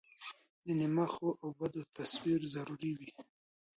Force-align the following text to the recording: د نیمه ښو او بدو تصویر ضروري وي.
د 0.65 0.67
نیمه 0.79 1.05
ښو 1.13 1.29
او 1.41 1.47
بدو 1.57 1.81
تصویر 1.97 2.41
ضروري 2.53 2.91
وي. 2.97 3.09